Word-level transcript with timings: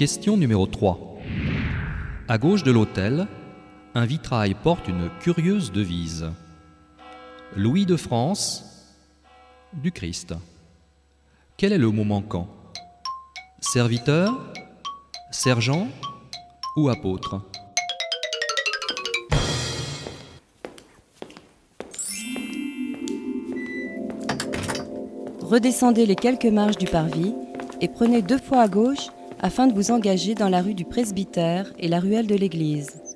Question 0.00 0.38
numéro 0.38 0.66
3. 0.66 1.18
À 2.26 2.38
gauche 2.38 2.62
de 2.62 2.70
l'autel, 2.70 3.26
un 3.94 4.06
vitrail 4.06 4.54
porte 4.54 4.88
une 4.88 5.10
curieuse 5.20 5.72
devise. 5.72 6.30
Louis 7.54 7.84
de 7.84 7.96
France, 7.96 8.96
du 9.74 9.92
Christ. 9.92 10.32
Quel 11.58 11.74
est 11.74 11.76
le 11.76 11.90
mot 11.90 12.04
manquant 12.04 12.48
Serviteur 13.60 14.32
Sergent 15.30 15.86
Ou 16.76 16.88
apôtre? 16.88 17.42
Redescendez 25.42 26.06
les 26.06 26.16
quelques 26.16 26.46
marches 26.46 26.78
du 26.78 26.86
parvis 26.86 27.34
et 27.82 27.88
prenez 27.88 28.22
deux 28.22 28.38
fois 28.38 28.62
à 28.62 28.68
gauche 28.68 29.10
afin 29.42 29.66
de 29.66 29.74
vous 29.74 29.90
engager 29.90 30.34
dans 30.34 30.48
la 30.48 30.62
rue 30.62 30.74
du 30.74 30.84
presbytère 30.84 31.72
et 31.78 31.88
la 31.88 32.00
ruelle 32.00 32.26
de 32.26 32.34
l'église. 32.34 33.09